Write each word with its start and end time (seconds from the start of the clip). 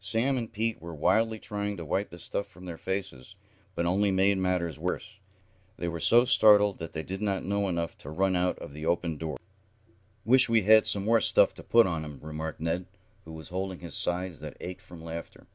Sam 0.00 0.38
and 0.38 0.50
Pete 0.50 0.80
were 0.80 0.94
wildly 0.94 1.38
trying 1.38 1.76
to 1.76 1.84
wipe 1.84 2.08
the 2.08 2.18
stuff 2.18 2.46
from 2.46 2.64
their 2.64 2.78
faces, 2.78 3.34
but 3.74 3.84
only 3.84 4.10
made 4.10 4.38
matters 4.38 4.78
worse. 4.78 5.18
They 5.76 5.88
were 5.88 6.00
so 6.00 6.24
startled 6.24 6.78
that 6.78 6.94
they 6.94 7.02
did 7.02 7.20
not 7.20 7.44
know 7.44 7.68
enough 7.68 7.94
to 7.98 8.08
run 8.08 8.34
out 8.34 8.58
of 8.60 8.72
the 8.72 8.86
opened 8.86 9.18
doors. 9.18 9.40
"Wish 10.24 10.48
we 10.48 10.62
had 10.62 10.86
some 10.86 11.04
more 11.04 11.20
stuff 11.20 11.52
to 11.56 11.62
put 11.62 11.86
on 11.86 12.02
'em," 12.02 12.18
remarked 12.22 12.60
Ned, 12.60 12.86
who 13.26 13.32
was 13.34 13.50
holding 13.50 13.80
his 13.80 13.94
sides 13.94 14.40
that 14.40 14.56
ached 14.58 14.80
from 14.80 15.04
laughter. 15.04 15.46